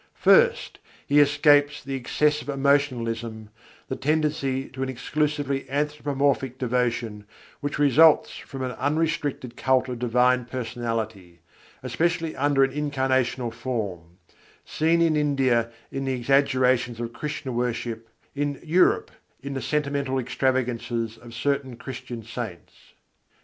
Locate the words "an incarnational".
12.63-13.53